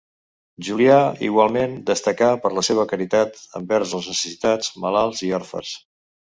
Julià, 0.67 0.95
igualment, 1.27 1.75
destacà 1.89 2.29
per 2.45 2.51
la 2.59 2.63
seva 2.69 2.85
caritat 2.93 3.37
envers 3.61 3.95
els 3.99 4.09
necessitats, 4.13 4.73
malalts 4.87 5.23
i 5.29 5.33
orfes. 5.41 5.77